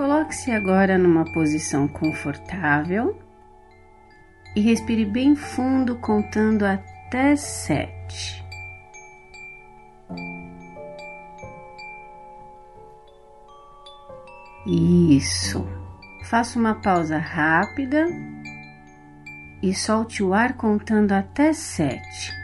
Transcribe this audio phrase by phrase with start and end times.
[0.00, 3.20] Coloque-se agora numa posição confortável
[4.56, 8.42] e respire bem fundo, contando até sete.
[14.66, 15.68] Isso.
[16.24, 18.06] Faça uma pausa rápida
[19.62, 22.39] e solte o ar contando até sete.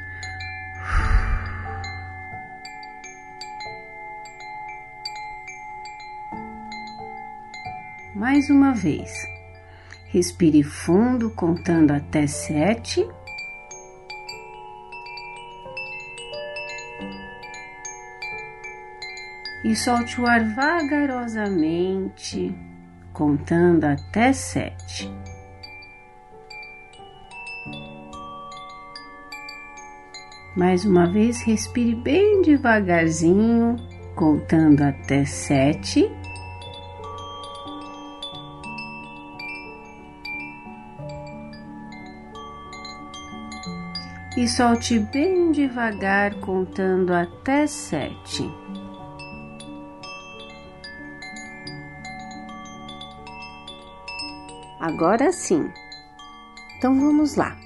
[8.16, 9.12] Mais uma vez.
[10.06, 13.06] Respire fundo, contando até sete.
[19.62, 22.56] E solte o ar vagarosamente,
[23.12, 25.12] contando até sete.
[30.56, 33.76] Mais uma vez, respire bem devagarzinho,
[34.14, 36.10] contando até sete.
[44.36, 48.42] E solte bem devagar, contando até sete.
[54.78, 55.72] Agora sim.
[56.76, 57.56] Então vamos lá.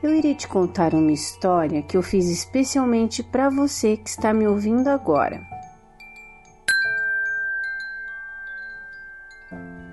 [0.00, 4.46] Eu irei te contar uma história que eu fiz especialmente para você que está me
[4.46, 5.40] ouvindo agora.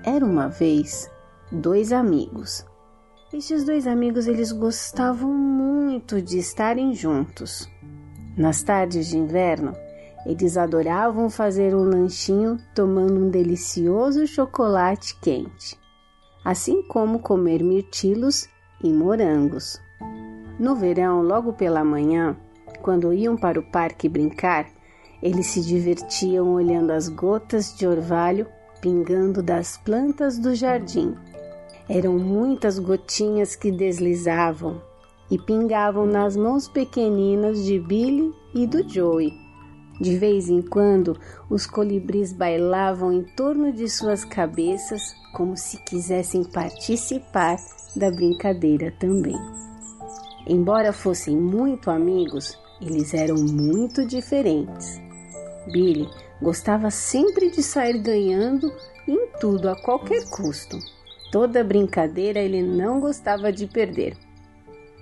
[0.04, 1.10] Era uma vez
[1.50, 2.69] dois amigos.
[3.32, 7.68] Estes dois amigos eles gostavam muito de estarem juntos.
[8.36, 9.72] Nas tardes de inverno,
[10.26, 15.80] eles adoravam fazer um lanchinho tomando um delicioso chocolate quente
[16.44, 18.48] assim como comer mirtilos
[18.82, 19.80] e morangos.
[20.58, 22.36] No verão, logo pela manhã,
[22.82, 24.66] quando iam para o parque brincar,
[25.22, 28.46] eles se divertiam olhando as gotas de orvalho
[28.80, 31.14] pingando das plantas do jardim.
[31.92, 34.80] Eram muitas gotinhas que deslizavam
[35.28, 39.32] e pingavam nas mãos pequeninas de Billy e do Joey.
[40.00, 41.18] De vez em quando,
[41.50, 45.02] os colibris bailavam em torno de suas cabeças
[45.34, 47.56] como se quisessem participar
[47.96, 49.36] da brincadeira também.
[50.46, 55.02] Embora fossem muito amigos, eles eram muito diferentes.
[55.72, 56.08] Billy
[56.40, 58.72] gostava sempre de sair ganhando
[59.08, 60.78] em tudo a qualquer custo.
[61.30, 64.16] Toda brincadeira ele não gostava de perder.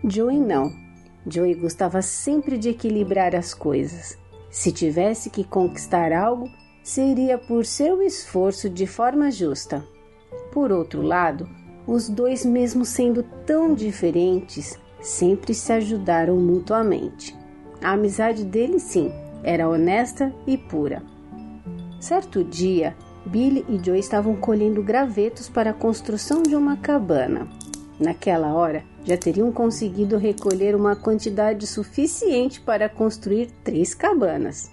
[0.04, 0.70] Joey não.
[1.26, 4.18] Joey gostava sempre de equilibrar as coisas.
[4.50, 6.48] Se tivesse que conquistar algo,
[6.82, 9.84] seria por seu esforço de forma justa.
[10.52, 11.48] Por outro lado,
[11.86, 17.36] os dois, mesmo sendo tão diferentes, sempre se ajudaram mutuamente.
[17.82, 19.10] A amizade deles, sim,
[19.42, 21.02] era honesta e pura.
[22.00, 22.96] Certo dia,
[23.28, 27.46] Billy e Joe estavam colhendo gravetos para a construção de uma cabana.
[28.00, 34.70] Naquela hora, já teriam conseguido recolher uma quantidade suficiente para construir três cabanas.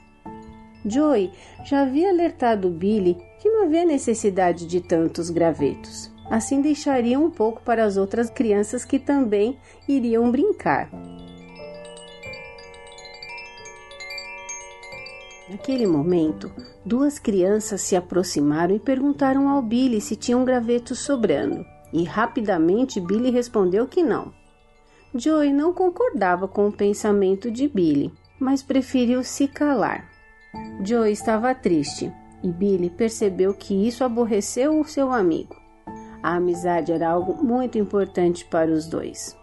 [0.85, 1.31] Joey
[1.65, 6.11] já havia alertado Billy que não havia necessidade de tantos gravetos.
[6.29, 9.57] Assim deixariam um pouco para as outras crianças que também
[9.87, 10.89] iriam brincar.
[15.55, 16.51] Naquele momento,
[16.85, 21.65] duas crianças se aproximaram e perguntaram ao Billy se tinham gravetos sobrando.
[21.93, 24.33] E rapidamente Billy respondeu que não.
[25.15, 30.09] Joey não concordava com o pensamento de Billy, mas preferiu se calar.
[30.83, 32.11] Joe estava triste
[32.43, 35.55] e Billy percebeu que isso aborreceu o seu amigo.
[36.21, 39.37] A amizade era algo muito importante para os dois.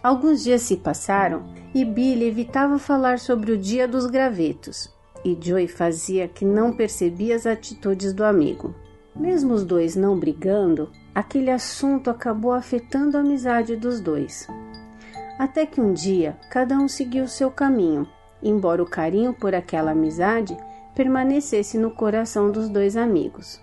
[0.00, 4.88] Alguns dias se passaram e Billy evitava falar sobre o dia dos gravetos,
[5.24, 8.74] e Joey fazia que não percebia as atitudes do amigo.
[9.14, 14.46] Mesmo os dois não brigando, aquele assunto acabou afetando a amizade dos dois.
[15.38, 18.06] Até que um dia cada um seguiu seu caminho
[18.42, 20.56] embora o carinho por aquela amizade
[20.94, 23.60] permanecesse no coração dos dois amigos.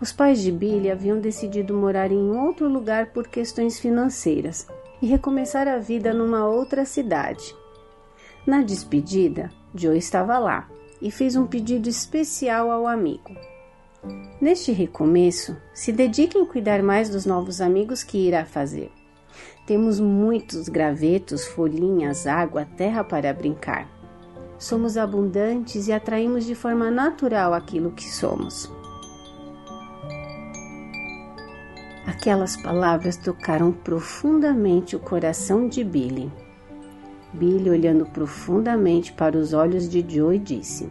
[0.00, 4.66] Os pais de Billy haviam decidido morar em outro lugar por questões financeiras
[5.00, 7.54] e recomeçar a vida numa outra cidade.
[8.46, 10.68] Na despedida, Joe estava lá
[11.02, 13.34] e fez um pedido especial ao amigo.
[14.40, 18.92] Neste recomeço, se dedique em cuidar mais dos novos amigos que irá fazer.
[19.66, 23.88] Temos muitos gravetos, folhinhas, água, terra para brincar.
[24.58, 28.70] Somos abundantes e atraímos de forma natural aquilo que somos.
[32.06, 36.30] Aquelas palavras tocaram profundamente o coração de Billy.
[37.34, 40.90] Billy, olhando profundamente para os olhos de Joe, disse: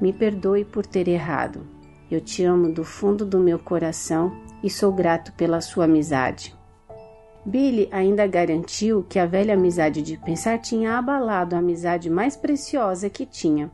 [0.00, 1.66] Me perdoe por ter errado.
[2.10, 6.54] Eu te amo do fundo do meu coração e sou grato pela sua amizade.
[7.46, 13.08] Billy ainda garantiu que a velha amizade de pensar tinha abalado a amizade mais preciosa
[13.08, 13.70] que tinha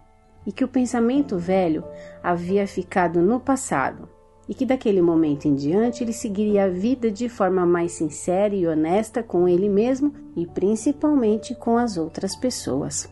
[0.47, 1.85] e que o pensamento velho
[2.23, 4.09] havia ficado no passado
[4.51, 8.67] e que daquele momento em diante ele seguiria a vida de forma mais sincera e
[8.67, 13.09] honesta com ele mesmo e principalmente com as outras pessoas.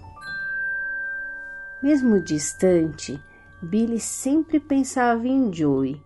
[1.80, 3.22] Mesmo distante,
[3.62, 6.02] Billy sempre pensava em Joey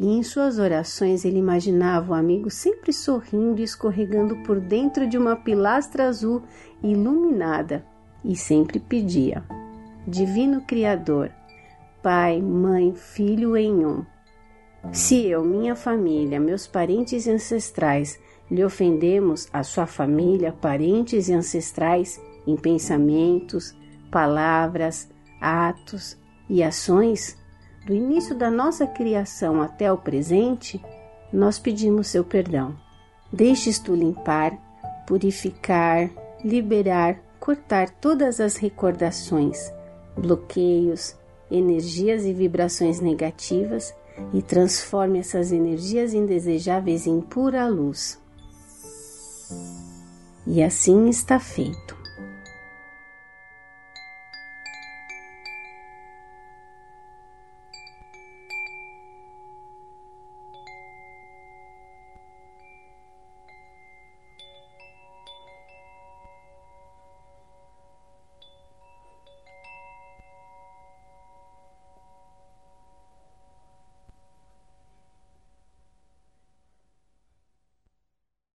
[0.00, 5.16] e em suas orações ele imaginava o amigo sempre sorrindo e escorregando por dentro de
[5.16, 6.42] uma pilastra azul
[6.82, 7.86] iluminada
[8.24, 9.44] e sempre pedia:
[10.08, 11.30] Divino Criador,
[12.02, 14.15] Pai, Mãe, Filho em um.
[14.92, 18.18] Se eu, minha família, meus parentes e ancestrais
[18.50, 23.76] lhe ofendemos, a sua família, parentes e ancestrais, em pensamentos,
[24.10, 25.08] palavras,
[25.40, 26.16] atos
[26.48, 27.36] e ações,
[27.84, 30.80] do início da nossa criação até o presente,
[31.32, 32.76] nós pedimos seu perdão.
[33.32, 34.56] Deixes tu limpar,
[35.06, 36.10] purificar,
[36.44, 39.72] liberar, cortar todas as recordações
[40.16, 41.14] bloqueios,
[41.50, 43.94] energias e vibrações negativas
[44.32, 48.18] e transforme essas energias indesejáveis em pura luz.
[50.46, 51.95] E assim está feito.